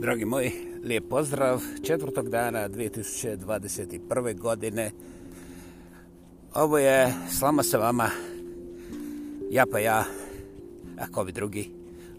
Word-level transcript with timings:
Dragi 0.00 0.24
moji, 0.24 0.52
lijep 0.84 1.08
pozdrav 1.08 1.62
četvrtog 1.82 2.28
dana 2.28 2.68
2021. 2.68 4.38
godine. 4.38 4.90
Ovo 6.54 6.78
je 6.78 7.14
slama 7.38 7.62
sa 7.62 7.78
vama, 7.78 8.10
ja 9.50 9.66
pa 9.72 9.78
ja, 9.78 10.04
ako 10.98 11.24
bi 11.24 11.32
drugi, 11.32 11.70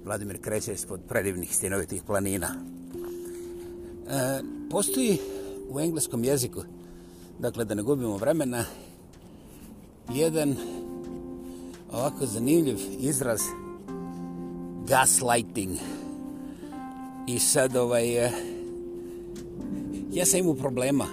Vladimir 0.05 0.41
kreće 0.41 0.73
ispod 0.73 0.99
predivnih 1.07 1.55
stinovitih 1.55 2.03
planina. 2.03 2.47
E, 2.47 4.41
postoji 4.69 5.17
u 5.69 5.79
engleskom 5.79 6.23
jeziku, 6.23 6.61
dakle 7.39 7.65
da 7.65 7.75
ne 7.75 7.83
gubimo 7.83 8.17
vremena, 8.17 8.65
jedan 10.13 10.55
ovako 11.91 12.25
zanimljiv 12.25 12.77
izraz 12.99 13.41
gaslighting. 14.87 15.77
I 17.27 17.39
sad 17.39 17.75
ovaj, 17.75 18.25
eh, 18.25 18.31
ja 20.11 20.25
sam 20.25 20.39
imao 20.39 20.53
problema, 20.53 21.07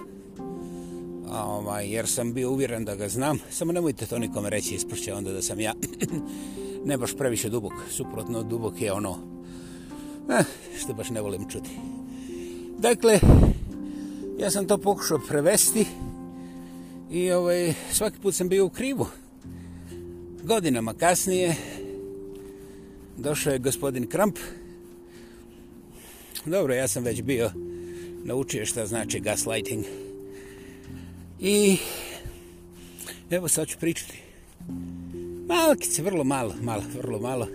ovaj, 1.32 1.88
jer 1.88 2.06
sam 2.06 2.32
bio 2.32 2.50
uvjeren 2.50 2.84
da 2.84 2.94
ga 2.94 3.08
znam. 3.08 3.38
Samo 3.50 3.72
nemojte 3.72 4.06
to 4.06 4.18
nikome 4.18 4.50
reći, 4.50 4.74
ispršće 4.74 5.14
onda 5.14 5.32
da 5.32 5.42
sam 5.42 5.60
ja 5.60 5.74
ne 6.88 6.98
baš 6.98 7.16
previše 7.16 7.48
dubok. 7.48 7.72
Suprotno, 7.90 8.42
dubok 8.42 8.80
je 8.80 8.92
ono 8.92 9.18
eh, 10.30 10.44
što 10.78 10.94
baš 10.94 11.10
ne 11.10 11.20
volim 11.20 11.48
čuti. 11.48 11.70
Dakle, 12.78 13.20
ja 14.38 14.50
sam 14.50 14.66
to 14.66 14.78
pokušao 14.78 15.20
prevesti 15.28 15.86
i 17.10 17.30
ovaj, 17.30 17.74
svaki 17.92 18.18
put 18.18 18.34
sam 18.34 18.48
bio 18.48 18.66
u 18.66 18.70
krivu. 18.70 19.06
Godinama 20.42 20.94
kasnije 20.94 21.56
došao 23.16 23.52
je 23.52 23.58
gospodin 23.58 24.06
Kramp. 24.06 24.38
Dobro, 26.46 26.74
ja 26.74 26.88
sam 26.88 27.04
već 27.04 27.22
bio 27.22 27.50
naučio 28.24 28.66
šta 28.66 28.86
znači 28.86 29.20
gaslighting. 29.20 29.84
I 31.40 31.76
evo 33.30 33.48
sad 33.48 33.68
ću 33.68 33.78
pričati. 33.78 34.18
Malkice, 35.46 36.02
vrlo 36.02 36.24
malo, 36.24 36.54
malo, 36.62 36.82
vrlo 36.96 37.18
malo 37.18 37.48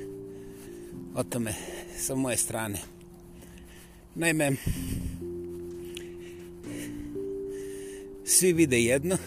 o 1.15 1.23
tome 1.23 1.53
sa 1.97 2.15
moje 2.15 2.37
strane. 2.37 2.79
Naime, 4.15 4.51
svi 8.25 8.53
vide 8.53 8.81
jedno, 8.81 9.17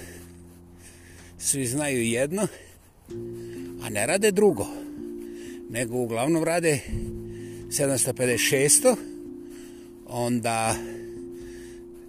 svi 1.38 1.66
znaju 1.66 2.02
jedno, 2.02 2.46
a 3.82 3.88
ne 3.88 4.06
rade 4.06 4.30
drugo. 4.30 4.66
Nego 5.70 5.96
uglavnom 5.96 6.44
rade 6.44 6.80
756, 7.68 8.96
onda 10.08 10.76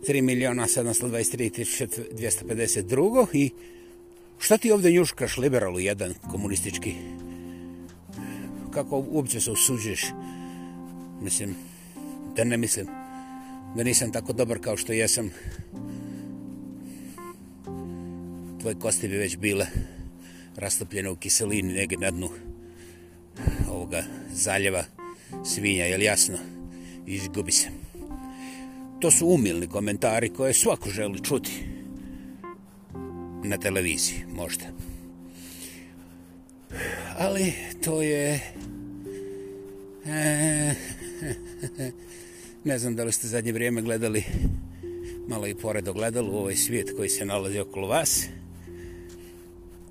3 0.07 0.21
miliona 0.21 0.63
723.252 0.63 3.27
i 3.33 3.51
šta 4.39 4.57
ti 4.57 4.71
ovdje 4.71 4.91
njuškaš 4.91 5.37
liberalu 5.37 5.79
jedan 5.79 6.13
komunistički? 6.31 6.93
Kako 8.71 9.05
uopće 9.09 9.41
se 9.41 9.51
usuđeš? 9.51 10.05
Mislim, 11.21 11.55
da 12.35 12.43
ne 12.43 12.57
mislim 12.57 12.87
da 13.75 13.83
nisam 13.83 14.11
tako 14.11 14.33
dobar 14.33 14.59
kao 14.59 14.77
što 14.77 14.93
jesam. 14.93 15.31
Tvoje 18.61 18.75
kosti 18.79 19.07
bi 19.07 19.17
već 19.17 19.37
bile 19.37 19.67
rastopljene 20.55 21.09
u 21.09 21.15
kiselini 21.15 21.73
negdje 21.73 21.97
na 21.97 22.11
dnu 22.11 22.29
ovoga 23.69 24.03
zaljeva 24.33 24.83
svinja, 25.45 25.85
jel 25.85 26.01
jasno? 26.01 26.37
Izgubi 27.05 27.51
se. 27.51 27.86
To 28.99 29.11
su 29.11 29.27
umilni 29.27 29.67
komentari 29.67 30.29
koje 30.29 30.53
svako 30.53 30.89
želi 30.89 31.23
čuti 31.23 31.51
na 33.43 33.57
televiziji, 33.57 34.17
možda. 34.35 34.65
Ali 37.17 37.53
to 37.83 38.01
je... 38.01 38.39
E, 40.05 40.73
ne 42.63 42.79
znam 42.79 42.95
da 42.95 43.03
li 43.03 43.11
ste 43.11 43.27
zadnje 43.27 43.51
vrijeme 43.51 43.81
gledali 43.81 44.23
malo 45.27 45.47
i 45.47 45.55
pored 45.55 45.87
ogledalu 45.87 46.37
ovaj 46.37 46.55
svijet 46.55 46.93
koji 46.97 47.09
se 47.09 47.25
nalazi 47.25 47.59
okolo 47.59 47.87
vas. 47.87 48.25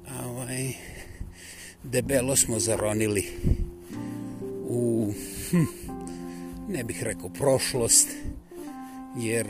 A 0.08 0.28
ovaj, 0.28 0.72
debelo 1.82 2.36
smo 2.36 2.58
zaronili 2.58 3.26
u, 4.68 5.12
hm, 5.50 5.64
ne 6.68 6.84
bih 6.84 7.02
rekao, 7.02 7.28
prošlost, 7.28 8.08
jer 9.18 9.46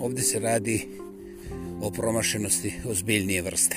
ovdje 0.00 0.22
se 0.22 0.38
radi 0.38 0.88
o 1.80 1.90
promašenosti 1.90 2.72
ozbiljnije 2.84 3.42
vrste. 3.42 3.76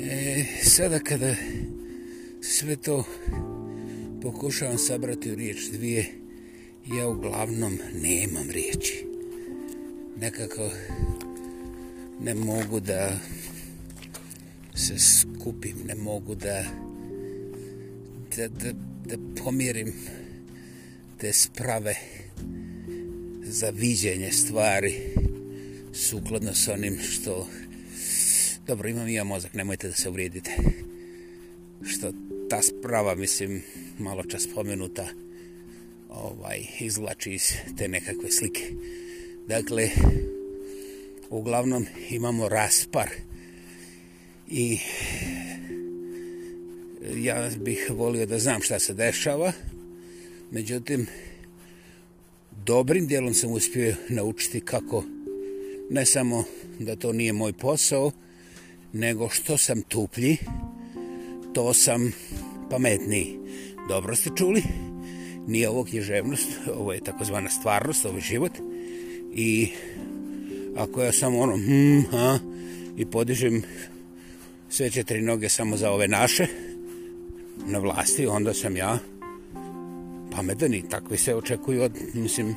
E, 0.00 0.44
sada 0.62 0.98
kada 0.98 1.34
sve 2.40 2.76
to 2.76 3.04
pokušavam 4.22 4.78
sabrati 4.78 5.32
u 5.32 5.34
riječ 5.34 5.70
dvije, 5.72 6.06
ja 6.94 7.08
uglavnom 7.08 7.78
nemam 8.02 8.50
riječi. 8.50 9.06
Nekako 10.20 10.70
ne 12.20 12.34
mogu 12.34 12.80
da 12.80 13.18
se 14.74 14.98
skupim, 14.98 15.76
ne 15.86 15.94
mogu 15.94 16.34
da 16.34 16.64
da, 18.36 18.48
da, 18.48 18.72
da 19.06 19.42
pomirim 19.44 19.92
te 21.20 21.32
sprave 21.32 21.94
za 23.42 23.70
viđenje 23.70 24.32
stvari 24.32 24.94
sukladno 25.92 26.54
s 26.54 26.68
onim 26.68 26.98
što 26.98 27.48
dobro 28.66 28.88
imam 28.88 29.08
i 29.08 29.14
ja 29.14 29.24
mozak 29.24 29.54
nemojte 29.54 29.88
da 29.88 29.94
se 29.94 30.08
uvrijedite. 30.08 30.50
Što 31.86 32.12
ta 32.50 32.62
sprava 32.62 33.14
mislim 33.14 33.62
malo 33.98 34.22
čas 34.22 34.42
spomenuta 34.42 35.06
ovaj 36.08 36.60
izlači 36.80 37.32
iz 37.32 37.52
te 37.78 37.88
nekakve 37.88 38.30
slike. 38.30 38.72
Dakle 39.46 39.90
uglavnom 41.30 41.86
imamo 42.10 42.48
raspar 42.48 43.08
i 44.48 44.78
ja 47.16 47.50
bih 47.60 47.86
volio 47.90 48.26
da 48.26 48.38
znam 48.38 48.62
šta 48.62 48.78
se 48.78 48.94
dešava 48.94 49.52
međutim 50.50 51.06
dobrim 52.66 53.06
dijelom 53.06 53.34
sam 53.34 53.52
uspio 53.52 53.94
naučiti 54.08 54.60
kako 54.60 55.04
ne 55.90 56.06
samo 56.06 56.44
da 56.78 56.96
to 56.96 57.12
nije 57.12 57.32
moj 57.32 57.52
posao 57.52 58.12
nego 58.92 59.28
što 59.28 59.58
sam 59.58 59.82
tuplji 59.82 60.36
to 61.54 61.74
sam 61.74 62.12
pametniji. 62.70 63.36
Dobro 63.88 64.16
ste 64.16 64.30
čuli 64.36 64.62
nije 65.46 65.68
ovo 65.68 65.84
književnost 65.84 66.48
ovo 66.74 66.92
je 66.92 67.04
takozvana 67.04 67.50
stvarnost 67.50 68.06
ovo 68.06 68.16
je 68.16 68.20
život. 68.20 68.52
I 69.34 69.68
ako 70.76 71.02
ja 71.02 71.12
samo 71.12 71.40
ono 71.40 71.56
hm, 71.56 72.00
ha, 72.10 72.38
i 72.96 73.06
podižem 73.06 73.62
sve 74.68 74.90
četiri 74.90 75.22
noge 75.22 75.48
samo 75.48 75.76
za 75.76 75.90
ove 75.90 76.08
naše 76.08 76.46
na 77.66 77.78
vlasti, 77.78 78.26
onda 78.26 78.54
sam 78.54 78.76
ja 78.76 78.98
pametan 80.30 80.74
i 80.74 80.88
takvi 80.88 81.16
se 81.16 81.34
očekuju 81.34 81.82
od, 81.82 81.92
mislim, 82.14 82.54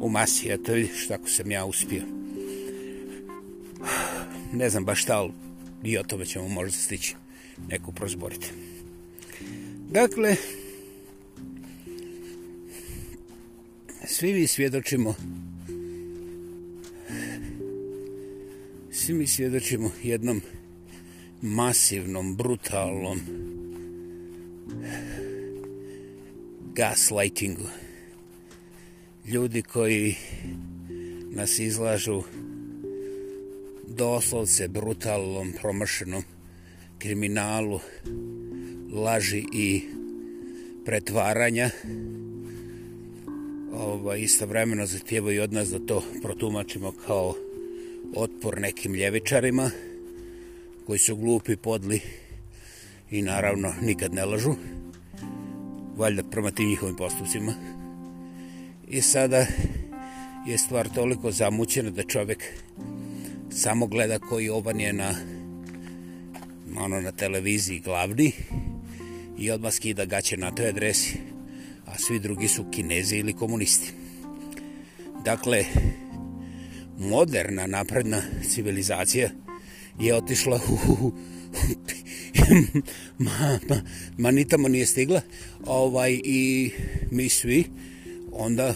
u 0.00 0.08
masi, 0.08 0.52
a 0.52 0.56
to 0.56 0.72
vidiš 0.72 1.08
tako 1.08 1.28
sam 1.28 1.50
ja 1.50 1.64
uspio. 1.64 2.02
Ne 4.52 4.70
znam 4.70 4.84
baš 4.84 5.02
šta, 5.02 5.18
ali 5.18 5.32
i 5.82 5.98
o 5.98 6.02
tome 6.02 6.24
ćemo 6.24 6.48
možda 6.48 6.78
stići 6.78 7.14
neku 7.68 7.92
prozboriti. 7.92 8.46
Dakle, 9.90 10.36
svi 14.06 14.34
mi 14.34 14.46
svjedočimo 14.46 15.14
svi 18.92 19.14
mi 19.14 19.26
svjedočimo 19.26 19.90
jednom 20.02 20.42
masivnom, 21.42 22.36
brutalnom 22.36 23.20
gaslightingu. 26.74 27.68
Ljudi 29.26 29.62
koji 29.62 30.14
nas 31.30 31.58
izlažu 31.58 32.22
doslovce 33.88 34.68
brutalnom, 34.68 35.52
promašenom 35.60 36.22
kriminalu, 36.98 37.80
laži 38.92 39.44
i 39.52 39.82
pretvaranja 40.84 41.70
ovaj, 43.72 44.20
istovremeno 44.20 44.86
zahtijevaju 44.86 45.42
od 45.42 45.52
nas 45.52 45.68
da 45.68 45.86
to 45.86 46.02
protumačimo 46.22 46.92
kao 47.06 47.34
otpor 48.16 48.60
nekim 48.60 48.94
ljevičarima 48.94 49.70
koji 50.86 50.98
su 50.98 51.16
glupi, 51.16 51.56
podli 51.56 52.00
i 53.10 53.22
naravno 53.22 53.74
nikad 53.82 54.14
ne 54.14 54.24
lažu 54.24 54.54
valjda 55.96 56.22
prema 56.22 56.50
tim 56.50 56.68
njihovim 56.68 56.96
postupcima. 56.96 57.54
I 58.88 59.00
sada 59.00 59.46
je 60.46 60.58
stvar 60.58 60.88
toliko 60.88 61.30
zamućena 61.30 61.90
da 61.90 62.02
čovjek 62.02 62.44
samo 63.50 63.86
gleda 63.86 64.18
koji 64.18 64.48
oban 64.48 64.80
je 64.80 64.92
na 64.92 65.14
ono 66.76 67.00
na 67.00 67.12
televiziji 67.12 67.80
glavni 67.80 68.32
i 69.38 69.50
odmah 69.50 69.72
skida 69.72 70.04
gaće 70.04 70.36
na 70.36 70.50
toj 70.50 70.68
adresi, 70.68 71.16
a 71.86 71.98
svi 71.98 72.18
drugi 72.18 72.48
su 72.48 72.64
kinezi 72.70 73.16
ili 73.16 73.32
komunisti. 73.32 73.92
Dakle, 75.24 75.64
moderna 76.98 77.66
napredna 77.66 78.22
civilizacija 78.48 79.30
je 80.00 80.14
otišla 80.14 80.60
u 81.00 81.12
ma, 83.18 83.58
ma, 83.68 83.82
ma 84.18 84.30
ni 84.30 84.44
tamo 84.44 84.68
nije 84.68 84.86
stigla 84.86 85.20
ovaj 85.64 86.20
i 86.24 86.70
mi 87.10 87.28
svi 87.28 87.64
onda 88.32 88.74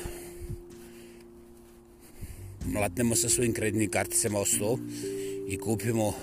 mlatnemo 2.66 3.16
sa 3.16 3.28
svojim 3.28 3.52
kreditnim 3.52 3.90
karticama 3.90 4.38
o 4.38 4.44
stol 4.44 4.78
i 5.48 5.56
kupimo 5.56 6.14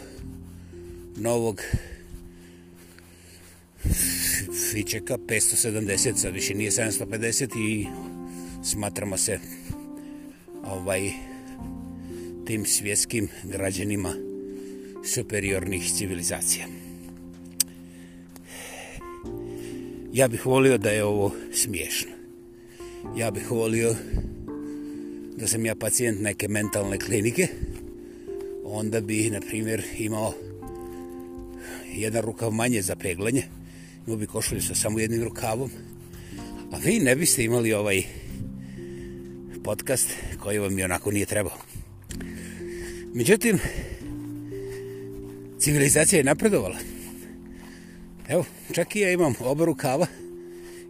novog 1.17 1.61
fičeka 4.71 5.17
570 5.17 6.15
sad 6.15 6.33
više 6.33 6.53
nije 6.53 6.71
750 6.71 7.59
i 7.59 7.87
smatramo 8.63 9.17
se 9.17 9.39
ovaj 10.63 11.11
tim 12.45 12.65
svjetskim 12.65 13.27
građanima 13.43 14.13
superiornih 15.05 15.91
civilizacija. 15.97 16.82
Ja 20.13 20.27
bih 20.27 20.45
volio 20.45 20.77
da 20.77 20.89
je 20.89 21.03
ovo 21.03 21.31
smiješno. 21.53 22.11
Ja 23.17 23.31
bih 23.31 23.51
volio 23.51 23.95
da 25.37 25.47
sam 25.47 25.65
ja 25.65 25.75
pacijent 25.75 26.21
neke 26.21 26.47
mentalne 26.47 26.99
klinike, 26.99 27.47
onda 28.63 29.01
bi, 29.01 29.29
na 29.29 29.41
primjer, 29.41 29.83
imao 29.97 30.33
jedan 31.95 32.21
rukav 32.21 32.51
manje 32.51 32.81
za 32.81 32.95
peglanje, 32.95 33.43
imao 34.07 34.17
bi 34.17 34.25
košulju 34.25 34.61
sa 34.61 34.75
samo 34.75 34.99
jednim 34.99 35.23
rukavom, 35.23 35.69
a 36.71 36.77
vi 36.77 36.99
ne 36.99 37.15
biste 37.15 37.43
imali 37.43 37.73
ovaj 37.73 38.03
podcast 39.63 40.09
koji 40.39 40.59
vam 40.59 40.79
je 40.79 40.85
onako 40.85 41.11
nije 41.11 41.25
trebao. 41.25 41.57
Međutim, 43.13 43.59
civilizacija 45.59 46.17
je 46.17 46.23
napredovala. 46.23 46.92
Evo, 48.33 48.45
čak 48.71 48.95
i 48.95 48.99
ja 48.99 49.11
imam 49.11 49.33
oba 49.39 49.65
rukava 49.65 50.07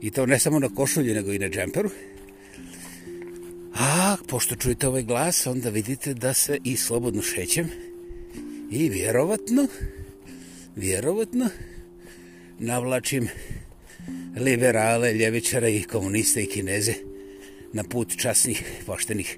i 0.02 0.12
to 0.12 0.26
ne 0.26 0.40
samo 0.40 0.60
na 0.60 0.70
košulji, 0.70 1.14
nego 1.14 1.34
i 1.34 1.40
na 1.40 1.50
džemperu. 1.50 1.90
A, 3.76 4.16
pošto 4.28 4.56
čujete 4.56 4.88
ovaj 4.88 5.04
glas, 5.04 5.48
onda 5.48 5.70
vidite 5.70 6.14
da 6.14 6.34
se 6.34 6.58
i 6.64 6.78
slobodno 6.78 7.22
šećem 7.22 7.70
i 8.72 8.90
vjerovatno, 8.90 9.68
vjerovatno, 10.76 11.50
navlačim 12.60 13.28
liberale, 14.38 15.14
ljevičare 15.14 15.76
i 15.76 15.84
komuniste 15.84 16.44
i 16.44 16.50
kineze 16.50 16.94
na 17.74 17.84
put 17.84 18.18
časnih, 18.18 18.64
poštenih, 18.86 19.38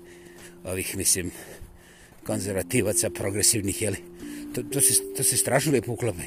ovih, 0.64 0.98
mislim, 0.98 1.32
konzervativaca, 2.24 3.10
progresivnih, 3.10 3.82
jeli? 3.82 3.98
To, 4.56 4.64
to, 4.64 4.82
se, 4.82 4.94
to 5.18 5.24
se 5.24 5.38
strašno 5.38 5.72
lijepo 5.72 5.92
uklapa. 5.92 6.22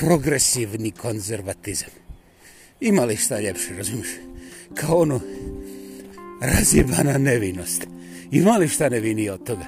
Progresivni 0.00 0.90
konzervatizam. 0.90 1.90
Ima 2.80 3.04
li 3.04 3.16
šta 3.16 3.40
ljepše, 3.40 3.76
razumiješ? 3.76 4.08
Kao 4.74 4.96
ono, 4.98 5.20
razjebana 6.40 7.18
nevinost. 7.18 7.86
Ima 8.30 8.56
li 8.56 8.68
šta 8.68 8.88
nevinije 8.88 9.32
od 9.32 9.44
toga? 9.44 9.64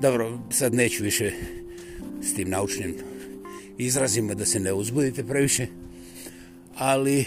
Dobro, 0.00 0.38
sad 0.50 0.74
neću 0.74 1.02
više 1.04 1.32
s 2.22 2.34
tim 2.34 2.50
naučnim 2.50 2.94
izrazima 3.78 4.34
da 4.34 4.44
se 4.44 4.60
ne 4.60 4.72
uzbudite 4.72 5.24
previše, 5.24 5.66
ali 6.76 7.24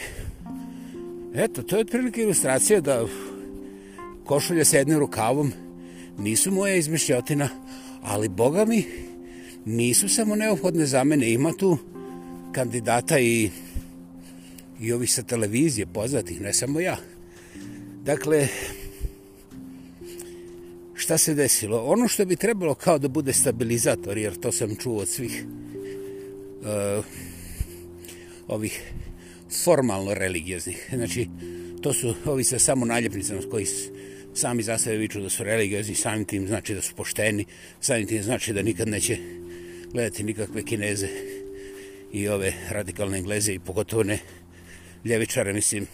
eto, 1.35 1.61
to 1.61 1.75
je 1.75 1.81
otprilike 1.81 2.21
ilustracija 2.21 2.81
da 2.81 3.05
košulje 4.25 4.65
s 4.65 4.73
jednim 4.73 4.99
rukavom 4.99 5.53
nisu 6.17 6.51
moja 6.51 6.75
izmišljotina, 6.75 7.49
ali 8.01 8.29
boga 8.29 8.65
mi 8.65 8.85
nisu 9.65 10.09
samo 10.09 10.35
neophodne 10.35 10.85
za 10.85 11.03
mene. 11.03 11.31
Ima 11.31 11.53
tu 11.53 11.77
kandidata 12.57 13.19
i, 13.19 13.49
i 14.81 14.93
ovih 14.93 15.11
sa 15.13 15.21
televizije 15.23 15.85
poznatih, 15.85 16.41
ne 16.41 16.53
samo 16.53 16.79
ja. 16.79 16.97
Dakle, 18.03 18.47
šta 20.95 21.17
se 21.17 21.33
desilo? 21.33 21.83
Ono 21.85 22.07
što 22.07 22.25
bi 22.25 22.35
trebalo 22.35 22.73
kao 22.73 22.97
da 22.97 23.07
bude 23.07 23.33
stabilizator, 23.33 24.17
jer 24.17 24.39
to 24.39 24.51
sam 24.51 24.75
čuo 24.75 25.01
od 25.01 25.07
svih 25.07 25.45
uh, 26.61 27.05
ovih 28.47 28.81
formalno 29.63 30.13
religioznih. 30.13 30.89
Znači, 30.93 31.27
to 31.81 31.93
su 31.93 32.15
ovi 32.25 32.43
sa 32.43 32.59
samo 32.59 32.85
naljepnicama 32.85 33.41
koji 33.51 33.65
sami 34.33 34.63
za 34.63 34.77
sebe 34.77 34.97
viču 34.97 35.21
da 35.21 35.29
su 35.29 35.43
religiozni, 35.43 35.95
samim 35.95 36.25
tim 36.25 36.47
znači 36.47 36.73
da 36.73 36.81
su 36.81 36.95
pošteni, 36.95 37.45
samim 37.81 38.07
tim 38.07 38.23
znači 38.23 38.53
da 38.53 38.61
nikad 38.61 38.87
neće 38.87 39.17
gledati 39.91 40.23
nikakve 40.23 40.63
kineze 40.63 41.36
i 42.17 42.27
ove 42.27 42.53
radikalne 42.69 43.17
engleze 43.17 43.53
i 43.53 43.59
pogotovo 43.59 44.03
ne 44.03 44.19
ljevičare, 45.05 45.53
mislim, 45.53 45.87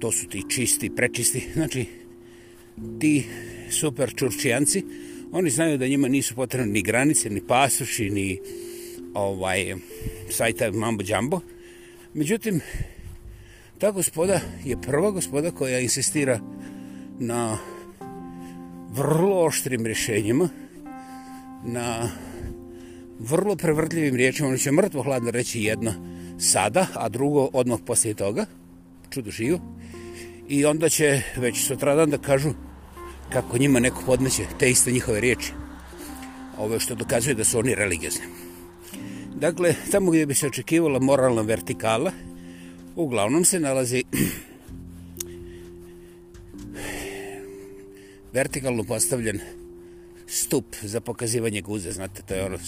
to 0.00 0.12
su 0.12 0.28
ti 0.28 0.42
čisti, 0.50 0.94
prečisti, 0.96 1.48
znači 1.54 1.86
ti 3.00 3.26
super 3.70 4.14
čurčijanci, 4.16 4.84
oni 5.32 5.50
znaju 5.50 5.78
da 5.78 5.88
njima 5.88 6.08
nisu 6.08 6.34
potrebne 6.34 6.72
ni 6.72 6.82
granice, 6.82 7.30
ni 7.30 7.46
pasuši, 7.46 8.10
ni 8.10 8.40
ovaj 9.14 9.74
sajta 10.30 10.70
mambo 10.72 11.02
džambo. 11.02 11.40
Međutim, 12.14 12.60
ta 13.78 13.90
gospoda 13.90 14.40
je 14.64 14.82
prva 14.82 15.10
gospoda 15.10 15.50
koja 15.50 15.80
insistira 15.80 16.40
na 17.18 17.58
vrlo 18.90 19.44
oštrim 19.44 19.86
rješenjima, 19.86 20.48
na 21.64 22.10
vrlo 23.18 23.56
prevrtljivim 23.56 24.16
riječima, 24.16 24.48
oni 24.48 24.58
će 24.58 24.72
mrtvo 24.72 25.02
hladno 25.02 25.30
reći 25.30 25.62
jedno 25.62 25.92
sada, 26.38 26.86
a 26.94 27.08
drugo 27.08 27.48
odmah 27.52 27.78
poslije 27.86 28.14
toga, 28.14 28.46
čudo 29.10 29.30
živo, 29.30 29.60
i 30.48 30.64
onda 30.64 30.88
će 30.88 31.22
već 31.36 31.66
sutradan 31.66 32.10
da 32.10 32.18
kažu 32.18 32.50
kako 33.32 33.58
njima 33.58 33.80
neko 33.80 34.02
podmeće 34.06 34.44
te 34.58 34.70
iste 34.70 34.92
njihove 34.92 35.20
riječi. 35.20 35.52
Ovo 36.58 36.78
što 36.78 36.94
dokazuje 36.94 37.34
da 37.34 37.44
su 37.44 37.58
oni 37.58 37.74
religiozni. 37.74 38.24
Dakle, 39.34 39.74
tamo 39.90 40.10
gdje 40.10 40.26
bi 40.26 40.34
se 40.34 40.46
očekivala 40.46 40.98
moralna 40.98 41.42
vertikala, 41.42 42.12
uglavnom 42.96 43.44
se 43.44 43.60
nalazi 43.60 44.04
vertikalno 48.36 48.84
postavljen 48.84 49.40
stup 50.26 50.64
za 50.82 51.00
pokazivanje 51.00 51.60
guze. 51.62 51.92
Znate, 51.92 52.22
to 52.22 52.34
je 52.34 52.44
ono 52.44 52.58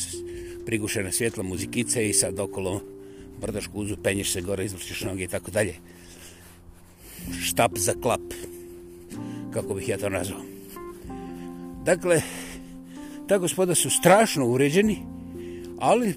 prigušena 0.68 1.12
svjetla 1.12 1.42
muzikice 1.42 2.08
i 2.08 2.12
sad 2.12 2.40
okolo 2.40 2.80
brdaš 3.40 3.66
kuzu, 3.66 3.96
penješ 4.02 4.32
se 4.32 4.40
gore, 4.40 4.64
izvršiš 4.64 5.00
noge 5.04 5.24
i 5.24 5.28
tako 5.28 5.50
dalje. 5.50 5.74
Štap 7.40 7.78
za 7.78 7.94
klap, 8.02 8.20
kako 9.52 9.74
bih 9.74 9.88
ja 9.88 9.98
to 9.98 10.08
nazvao. 10.08 10.42
Dakle, 11.84 12.20
ta 13.28 13.38
gospoda 13.38 13.74
su 13.74 13.90
strašno 13.90 14.46
uređeni, 14.46 14.98
ali 15.78 16.14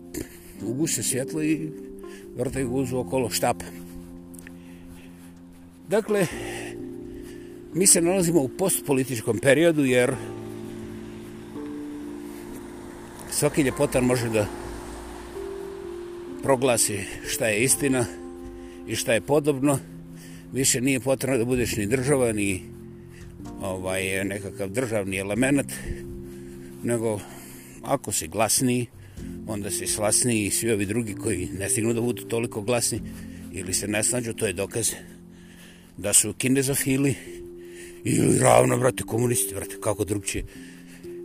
uguse 0.65 1.03
svjetlo 1.03 1.43
i 1.43 1.69
vrtaju 2.37 2.69
guzu 2.69 2.97
okolo 2.97 3.29
štapa. 3.29 3.65
Dakle, 5.87 6.27
mi 7.73 7.87
se 7.87 8.01
nalazimo 8.01 8.41
u 8.41 8.49
postpolitičkom 8.49 9.39
periodu 9.39 9.85
jer 9.85 10.15
svaki 13.41 13.61
ljepotar 13.61 14.03
može 14.03 14.29
da 14.29 14.45
proglasi 16.43 16.99
šta 17.27 17.47
je 17.47 17.63
istina 17.63 18.05
i 18.87 18.95
šta 18.95 19.13
je 19.13 19.21
podobno. 19.21 19.79
Više 20.53 20.81
nije 20.81 20.99
potrebno 20.99 21.37
da 21.37 21.45
budeš 21.45 21.75
ni 21.75 21.85
država, 21.85 22.31
ni 22.31 22.61
ovaj, 23.61 24.23
nekakav 24.25 24.69
državni 24.69 25.17
element, 25.17 25.73
nego 26.83 27.19
ako 27.83 28.11
si 28.11 28.27
glasniji, 28.27 28.85
onda 29.47 29.71
si 29.71 29.87
slasniji 29.87 30.45
i 30.45 30.51
svi 30.51 30.71
ovi 30.71 30.85
drugi 30.85 31.15
koji 31.15 31.49
ne 31.59 31.69
stignu 31.69 31.93
da 31.93 32.01
budu 32.01 32.23
toliko 32.23 32.61
glasni 32.61 33.01
ili 33.53 33.73
se 33.73 33.87
ne 33.87 34.03
snađu, 34.03 34.33
to 34.33 34.45
je 34.45 34.53
dokaz 34.53 34.91
da 35.97 36.13
su 36.13 36.33
kinezofili 36.33 37.15
ili 38.03 38.39
ravno, 38.39 38.77
brate, 38.77 39.03
komunisti, 39.03 39.55
brate, 39.55 39.75
kako 39.81 40.05
drugčije. 40.05 40.45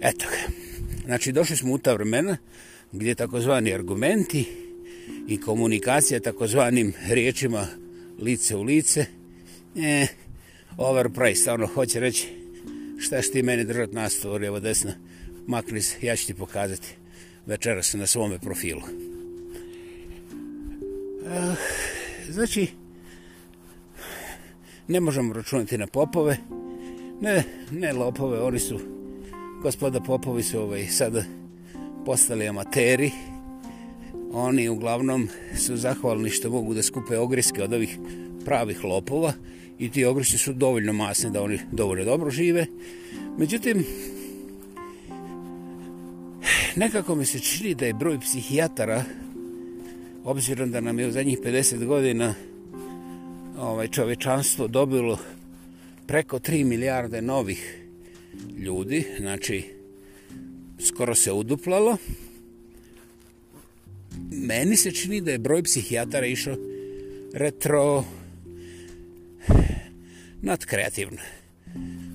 Eto 0.00 0.26
ga. 0.30 0.65
Znači, 1.06 1.32
došli 1.32 1.56
smo 1.56 1.72
u 1.72 1.78
ta 1.78 1.92
vremena 1.92 2.36
gdje 2.92 3.14
takozvani 3.14 3.75
argumenti 3.75 4.44
i 5.28 5.40
komunikacija 5.40 6.20
takozvanim 6.20 6.92
riječima 7.08 7.66
lice 8.18 8.56
u 8.56 8.62
lice. 8.62 9.06
je 9.75 10.08
overpriced, 10.76 11.48
ono, 11.48 11.66
hoće 11.66 12.00
reći, 12.00 12.28
šta 12.98 13.22
što 13.22 13.32
ti 13.32 13.42
meni 13.42 13.64
držati 13.64 13.94
nastavu, 13.94 14.44
evo 14.44 14.60
desna, 14.60 14.92
makni 15.46 15.80
se, 15.80 16.06
ja 16.06 16.16
ću 16.16 16.26
ti 16.26 16.34
pokazati 16.34 16.88
večeras 17.46 17.94
na 17.94 18.06
svome 18.06 18.38
profilu. 18.38 18.82
Eh, 21.26 21.54
znači, 22.28 22.66
ne 24.88 25.00
možemo 25.00 25.32
računati 25.32 25.78
na 25.78 25.86
popove, 25.86 26.36
ne, 27.20 27.44
ne 27.70 27.92
lopove, 27.92 28.40
oni 28.40 28.58
su, 28.58 28.96
gospoda 29.66 30.00
popovi 30.00 30.42
su 30.42 30.61
ovaj, 30.61 30.87
sada 30.87 31.23
postali 32.04 32.49
amateri, 32.49 33.11
oni 34.32 34.68
uglavnom 34.68 35.28
su 35.56 35.76
zahvalni 35.76 36.30
što 36.30 36.50
mogu 36.50 36.75
da 36.75 36.82
skupe 36.82 37.18
ogriske 37.18 37.62
od 37.62 37.73
ovih 37.73 37.99
pravih 38.44 38.85
lopova 38.85 39.32
i 39.78 39.90
ti 39.90 40.04
ogriske 40.04 40.38
su 40.38 40.52
dovoljno 40.52 40.92
masne 40.92 41.30
da 41.30 41.42
oni 41.42 41.58
dovoljno 41.73 42.04
dobro 42.04 42.30
žive. 42.30 42.66
Međutim, 43.38 43.85
nekako 46.76 47.14
mi 47.14 47.26
se 47.26 47.38
čini 47.38 47.75
da 47.75 47.87
je 47.87 47.94
broj 47.94 48.20
psihijatara, 48.20 49.04
obzirom 50.25 50.70
da 50.70 50.80
nam 50.80 50.99
je 50.99 51.08
u 51.08 51.12
zadnjih 51.12 51.38
50 51.38 51.85
godina 51.85 52.35
ovaj, 53.58 53.88
čovečanstvo 53.88 54.68
dobilo 54.68 55.18
preko 56.06 56.38
3 56.38 56.64
milijarde 56.64 57.23
novih 57.23 57.86
ljudi, 58.59 59.05
znači 59.19 59.64
skoro 60.78 61.14
se 61.14 61.33
uduplalo, 61.33 61.97
meni 64.31 64.76
se 64.76 64.93
čini 64.93 65.21
da 65.21 65.31
je 65.31 65.38
broj 65.38 65.62
psihijatara 65.62 66.26
išao 66.26 66.57
retro 67.33 68.05
nad 70.43 70.64
kreativno. 70.64 71.19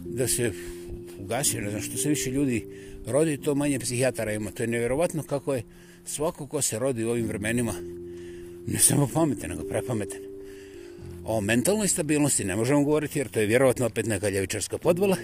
Da 0.05 0.27
se 0.27 0.51
ugasio, 1.19 1.61
ne 1.61 1.69
znam 1.69 1.81
što 1.81 1.97
se 1.97 2.09
više 2.09 2.31
ljudi 2.31 2.65
rodi, 3.07 3.37
to 3.37 3.55
manje 3.55 3.79
psihijatara 3.79 4.33
ima. 4.33 4.51
To 4.51 4.63
je 4.63 4.67
nevjerovatno 4.67 5.23
kako 5.23 5.53
je 5.53 5.63
svako 6.05 6.47
ko 6.47 6.61
se 6.61 6.79
rodi 6.79 7.03
u 7.03 7.09
ovim 7.09 7.27
vremenima 7.27 7.73
ne 8.67 8.79
samo 8.79 9.07
pametan, 9.13 9.49
nego 9.49 9.63
prepametan. 9.63 10.19
O 11.25 11.41
mentalnoj 11.41 11.87
stabilnosti 11.87 12.43
ne 12.43 12.55
možemo 12.55 12.83
govoriti 12.83 13.19
jer 13.19 13.29
to 13.29 13.39
je 13.39 13.45
vjerovatno 13.45 13.85
opet 13.85 14.05
neka 14.05 14.29
ljevičarska 14.29 14.77
podvala. 14.77 15.17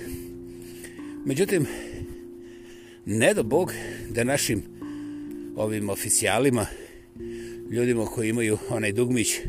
Međutim, 1.27 1.65
ne 3.05 3.34
do 3.34 3.43
Bog 3.43 3.74
da 4.10 4.24
našim 4.24 4.63
ovim 5.55 5.89
oficijalima, 5.89 6.65
ljudima 7.72 8.05
koji 8.05 8.29
imaju 8.29 8.57
onaj 8.69 8.91
dugmić, 8.91 9.39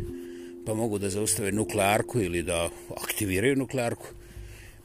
pa 0.66 0.75
mogu 0.75 0.99
da 0.99 1.11
zaustave 1.11 1.52
nuklearku 1.52 2.20
ili 2.20 2.42
da 2.42 2.70
aktiviraju 3.02 3.56
nuklearku, 3.56 4.06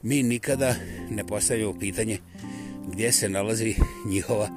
mi 0.02 0.22
nikada 0.22 0.74
ne 1.10 1.26
postavljamo 1.26 1.78
pitanje 1.78 2.18
gdje 2.92 3.12
se 3.12 3.28
nalazi 3.28 3.74
njihova 4.06 4.48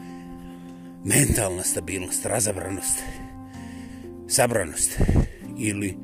mentalna 1.05 1.63
stabilnost, 1.63 2.25
razabranost, 2.25 2.97
sabranost 4.27 4.99
ili 5.59 5.95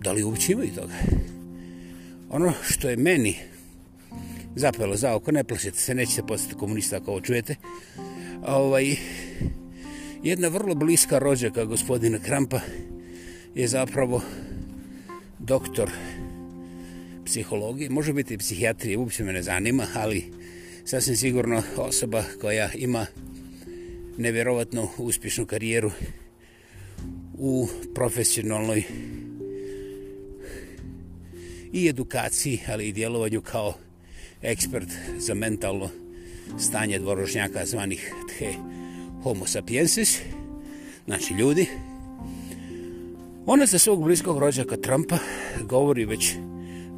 da 0.00 0.12
li 0.12 0.22
uopće 0.22 0.52
imaju 0.52 0.70
toga. 0.74 0.94
Ono 2.30 2.52
što 2.68 2.88
je 2.88 2.96
meni 2.96 3.36
zapelo 4.56 4.96
za 4.96 5.14
oko, 5.14 5.32
ne 5.32 5.44
plašite 5.44 5.78
se, 5.78 5.94
nećete 5.94 6.22
postati 6.26 6.54
komunista 6.54 6.96
ako 6.96 7.10
ovo 7.10 7.20
čujete, 7.20 7.56
ovaj, 8.46 8.96
jedna 10.22 10.48
vrlo 10.48 10.74
bliska 10.74 11.18
rođaka 11.18 11.64
gospodina 11.64 12.18
Krampa 12.18 12.60
je 13.54 13.68
zapravo 13.68 14.22
doktor 15.38 15.90
psihologije, 17.24 17.90
može 17.90 18.12
biti 18.12 18.34
i 18.34 18.38
psihijatrije, 18.38 18.98
uopće 18.98 19.24
me 19.24 19.32
ne 19.32 19.42
zanima, 19.42 19.86
ali 19.94 20.32
sasvim 20.84 21.16
sigurno 21.16 21.62
osoba 21.76 22.24
koja 22.40 22.70
ima 22.74 23.06
nevjerovatno 24.18 24.88
uspješnu 24.98 25.46
karijeru 25.46 25.90
u 27.38 27.68
profesionalnoj 27.94 28.82
i 31.72 31.88
edukaciji, 31.88 32.60
ali 32.68 32.88
i 32.88 32.92
djelovanju 32.92 33.40
kao 33.40 33.74
ekspert 34.44 34.88
za 35.18 35.34
mentalno 35.34 35.90
stanje 36.58 36.98
dvorožnjaka 36.98 37.66
zvanih 37.66 38.12
the 38.28 38.54
homo 39.22 39.46
sapiensis, 39.46 40.18
znači 41.04 41.34
ljudi. 41.34 41.66
Ona 43.46 43.66
za 43.66 43.78
svog 43.78 44.04
bliskog 44.04 44.38
rođaka 44.38 44.76
Trumpa 44.76 45.18
govori 45.62 46.04
već 46.04 46.34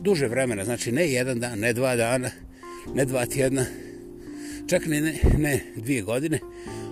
duže 0.03 0.29
vremena, 0.29 0.65
znači 0.65 0.93
ne 0.93 1.13
jedan 1.13 1.41
dan, 1.41 1.59
ne 1.59 1.73
dva 1.73 1.97
dana, 1.97 2.31
ne 2.95 3.05
dva 3.05 3.27
tjedna, 3.27 3.65
čak 4.67 4.87
ne, 4.87 5.01
ne, 5.01 5.15
ne 5.39 5.61
dvije 5.77 6.03
godine, 6.03 6.41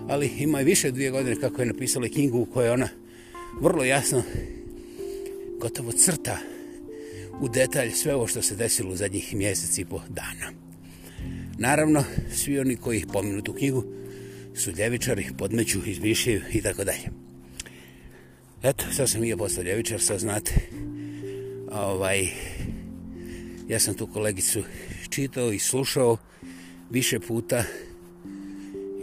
ali 0.07 0.27
ima 0.37 0.61
i 0.61 0.65
više 0.65 0.91
dvije 0.91 1.11
godine 1.11 1.35
kako 1.35 1.61
je 1.61 1.65
napisala 1.65 2.07
knjigu 2.07 2.39
u 2.39 2.45
kojoj 2.45 2.69
ona 2.69 2.87
vrlo 3.61 3.83
jasno 3.83 4.23
gotovo 5.59 5.91
crta 5.91 6.37
u 7.41 7.49
detalj 7.49 7.91
sve 7.91 8.15
ovo 8.15 8.27
što 8.27 8.41
se 8.41 8.55
desilo 8.55 8.91
u 8.91 8.95
zadnjih 8.95 9.35
mjeseci 9.35 9.81
i 9.81 9.85
po 9.85 10.01
dana. 10.09 10.51
Naravno, 11.57 12.03
svi 12.31 12.59
oni 12.59 12.75
koji 12.75 13.05
pominu 13.13 13.41
tu 13.41 13.53
knjigu 13.53 13.83
su 14.55 14.71
ljevičari, 14.71 15.27
podmeću, 15.37 15.79
izmišljaju 15.85 16.41
i 16.53 16.61
tako 16.61 16.83
dalje. 16.83 17.09
Eto, 18.63 18.85
sad 18.91 19.09
sam 19.09 19.23
i 19.23 19.29
ja 19.29 19.37
postao 19.37 19.63
ljevičar, 19.63 20.01
sad 20.01 20.19
znate. 20.19 20.53
Ovaj, 21.71 22.27
ja 23.67 23.79
sam 23.79 23.93
tu 23.93 24.07
kolegicu 24.07 24.63
čitao 25.09 25.51
i 25.51 25.59
slušao 25.59 26.17
više 26.89 27.19
puta 27.19 27.63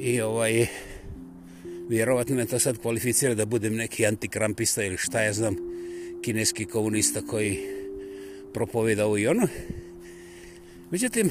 i 0.01 0.21
ovaj, 0.21 0.67
vjerovatno 1.89 2.37
me 2.37 2.47
to 2.47 2.59
sad 2.59 2.79
kvalificira 2.79 3.35
da 3.35 3.47
budem 3.47 3.75
neki 3.75 4.07
antikrampista 4.07 4.85
ili 4.85 4.97
šta 4.97 5.23
ja 5.23 5.33
znam, 5.33 5.57
kineski 6.23 6.65
komunista 6.65 7.21
koji 7.27 7.82
propoveda 8.55 9.07
ovo 9.07 9.19
i 9.19 9.27
ono. 9.27 9.49
Međutim, 10.91 11.31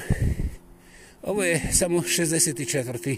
ovo 1.22 1.44
je 1.44 1.62
samo 1.72 2.00
64. 2.00 3.16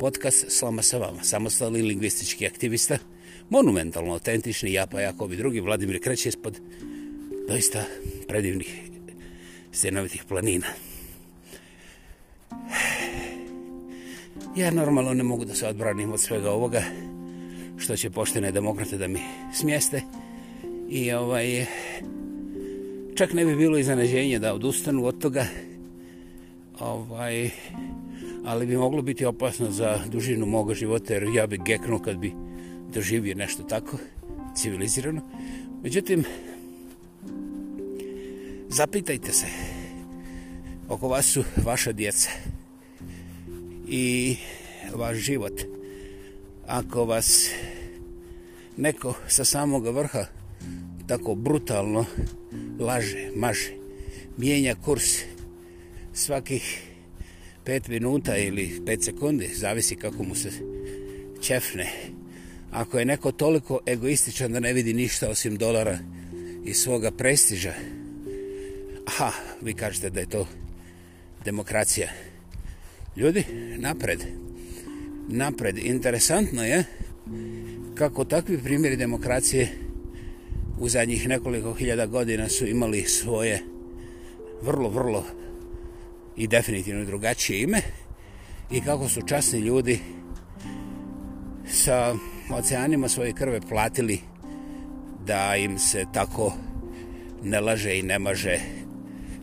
podcast 0.00 0.44
Slama 0.48 0.82
sa 0.82 0.98
vama, 0.98 1.24
samostalni 1.24 1.82
lingvistički 1.82 2.46
aktivista, 2.46 2.98
monumentalno 3.50 4.12
autentični, 4.12 4.72
ja 4.72 4.86
pa 4.86 5.00
jako 5.00 5.28
bi 5.28 5.36
drugi, 5.36 5.60
Vladimir 5.60 6.02
Kreće 6.02 6.28
ispod 6.28 6.60
doista 7.48 7.84
predivnih 8.28 8.80
stenovitih 9.72 10.24
planina. 10.28 10.66
Ja 14.56 14.70
normalno 14.70 15.14
ne 15.14 15.22
mogu 15.22 15.44
da 15.44 15.54
se 15.54 15.66
odbranim 15.66 16.12
od 16.12 16.20
svega 16.20 16.50
ovoga, 16.50 16.82
što 17.78 17.96
će 17.96 18.10
poštene 18.10 18.52
demokrate 18.52 18.98
da 18.98 19.08
mi 19.08 19.20
smjeste. 19.54 20.02
I 20.88 21.12
ovaj, 21.12 21.66
čak 23.16 23.32
ne 23.32 23.44
bi 23.44 23.56
bilo 23.56 23.78
iznenađenje 23.78 24.38
da 24.38 24.54
odustanu 24.54 25.06
od 25.06 25.18
toga, 25.18 25.46
ovaj, 26.80 27.50
ali 28.44 28.66
bi 28.66 28.76
moglo 28.76 29.02
biti 29.02 29.24
opasno 29.24 29.70
za 29.70 29.98
dužinu 30.06 30.46
moga 30.46 30.74
života, 30.74 31.14
jer 31.14 31.22
ja 31.34 31.46
bi 31.46 31.58
geknuo 31.64 31.98
kad 31.98 32.16
bi 32.16 32.32
doživio 32.94 33.34
nešto 33.34 33.62
tako 33.62 33.96
civilizirano. 34.56 35.22
Međutim, 35.82 36.24
zapitajte 38.68 39.32
se, 39.32 39.46
oko 40.88 41.08
vas 41.08 41.26
su 41.26 41.44
vaša 41.64 41.92
djeca 41.92 42.30
i 43.88 44.36
vaš 44.94 45.16
život. 45.16 45.60
Ako 46.66 47.04
vas 47.04 47.50
neko 48.76 49.14
sa 49.28 49.44
samog 49.44 49.86
vrha 49.86 50.24
tako 51.06 51.34
brutalno 51.34 52.04
laže, 52.78 53.30
maže, 53.34 53.70
mijenja 54.36 54.74
kurs 54.74 55.18
svakih 56.14 56.82
pet 57.64 57.88
minuta 57.88 58.36
ili 58.36 58.82
pet 58.86 59.04
sekunde, 59.04 59.48
zavisi 59.54 59.96
kako 59.96 60.22
mu 60.22 60.34
se 60.34 60.50
čefne. 61.40 61.86
Ako 62.70 62.98
je 62.98 63.04
neko 63.04 63.32
toliko 63.32 63.80
egoističan 63.86 64.52
da 64.52 64.60
ne 64.60 64.72
vidi 64.72 64.92
ništa 64.92 65.30
osim 65.30 65.56
dolara 65.56 65.98
i 66.64 66.74
svoga 66.74 67.10
prestiža, 67.10 67.72
aha, 69.06 69.32
vi 69.62 69.74
kažete 69.74 70.10
da 70.10 70.20
je 70.20 70.28
to 70.28 70.46
demokracija. 71.44 72.08
Ljudi, 73.16 73.44
napred. 73.78 74.24
Napred. 75.28 75.78
Interesantno 75.78 76.64
je 76.64 76.84
kako 77.94 78.24
takvi 78.24 78.58
primjeri 78.58 78.96
demokracije 78.96 79.85
u 80.78 80.88
zadnjih 80.88 81.28
nekoliko 81.28 81.74
hiljada 81.74 82.06
godina 82.06 82.48
su 82.48 82.66
imali 82.66 83.02
svoje 83.02 83.62
vrlo, 84.62 84.88
vrlo 84.88 85.24
i 86.36 86.46
definitivno 86.46 87.04
drugačije 87.04 87.62
ime 87.62 87.80
i 88.70 88.80
kako 88.80 89.08
su 89.08 89.20
časni 89.26 89.60
ljudi 89.60 89.98
sa 91.68 92.14
oceanima 92.50 93.08
svoje 93.08 93.32
krve 93.32 93.60
platili 93.60 94.20
da 95.26 95.56
im 95.56 95.78
se 95.78 96.04
tako 96.12 96.52
ne 97.42 97.60
laže 97.60 97.98
i 97.98 98.02
ne 98.02 98.18
maže 98.18 98.58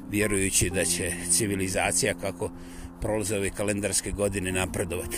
vjerujući 0.10 0.70
da 0.70 0.86
će 0.86 1.12
civilizacija 1.32 2.14
kako 2.14 2.52
prolaze 3.02 3.38
ove 3.38 3.50
kalendarske 3.50 4.12
godine 4.12 4.52
napredovati. 4.52 5.18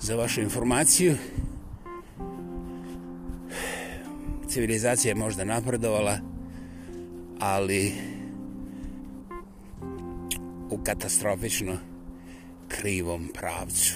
Za 0.00 0.16
vašu 0.16 0.40
informaciju, 0.40 1.16
civilizacija 4.56 5.10
je 5.10 5.14
možda 5.14 5.44
napredovala, 5.44 6.18
ali 7.38 7.92
u 10.70 10.78
katastrofično 10.84 11.78
krivom 12.68 13.28
pravcu, 13.34 13.94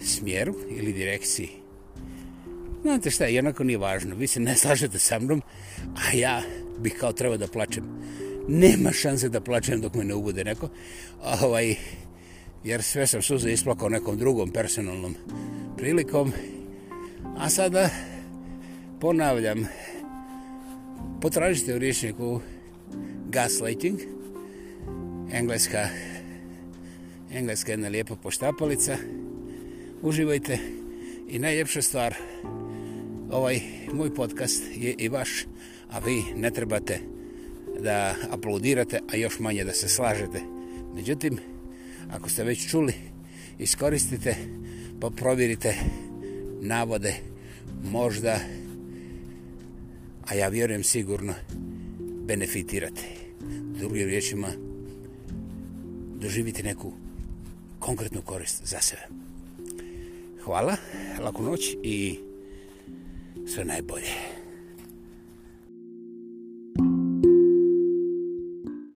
smjeru 0.00 0.54
ili 0.70 0.92
direkciji. 0.92 1.48
Znate 2.82 3.10
šta, 3.10 3.24
jednako 3.24 3.64
nije 3.64 3.78
važno. 3.78 4.14
Vi 4.14 4.26
se 4.26 4.40
ne 4.40 4.56
slažete 4.56 4.98
sa 4.98 5.18
mnom, 5.18 5.42
a 5.94 6.16
ja 6.16 6.42
bih 6.78 6.96
kao 7.00 7.12
trebao 7.12 7.38
da 7.38 7.46
plačem. 7.46 7.84
Nema 8.48 8.92
šanse 8.92 9.28
da 9.28 9.40
plačem 9.40 9.80
dok 9.80 9.94
me 9.94 10.04
ne 10.04 10.14
ubude 10.14 10.44
neko. 10.44 10.68
Ovaj, 11.42 11.74
jer 12.64 12.82
sve 12.82 13.06
sam 13.06 13.22
suze 13.22 13.52
isplakao 13.52 13.88
nekom 13.88 14.18
drugom 14.18 14.50
personalnom 14.50 15.14
prilikom. 15.76 16.32
A 17.38 17.50
sada 17.50 17.90
ponavljam, 19.04 19.68
potražite 21.20 21.74
u 21.74 21.78
rječniku 21.78 22.40
gaslighting, 23.28 23.98
engleska, 25.32 25.88
engleska 27.32 27.72
jedna 27.72 27.88
lijepa 27.88 28.16
poštapalica, 28.16 28.96
uživajte. 30.02 30.58
I 31.28 31.38
najljepša 31.38 31.82
stvar, 31.82 32.14
ovaj 33.30 33.60
moj 33.92 34.14
podcast 34.14 34.62
je 34.74 34.94
i 34.98 35.08
vaš, 35.08 35.44
a 35.90 35.98
vi 35.98 36.22
ne 36.36 36.50
trebate 36.50 36.98
da 37.80 38.14
aplaudirate, 38.30 39.00
a 39.12 39.16
još 39.16 39.38
manje 39.38 39.64
da 39.64 39.72
se 39.72 39.88
slažete. 39.88 40.40
Međutim, 40.94 41.38
ako 42.10 42.28
ste 42.28 42.44
već 42.44 42.70
čuli, 42.70 42.94
iskoristite 43.58 44.36
pa 45.00 45.10
provjerite 45.10 45.74
navode. 46.60 47.14
Možda, 47.82 48.38
a 50.26 50.34
ja 50.34 50.48
vjerujem 50.48 50.84
sigurno, 50.84 51.34
benefitirate. 52.26 53.02
Drugim 53.78 54.06
riječima, 54.06 54.48
doživite 56.14 56.62
neku 56.62 56.92
konkretnu 57.78 58.22
korist 58.22 58.66
za 58.66 58.80
sebe. 58.80 59.02
Hvala, 60.44 60.76
laku 61.20 61.42
noć 61.42 61.76
i 61.82 62.18
sve 63.46 63.64
najbolje. 63.64 64.23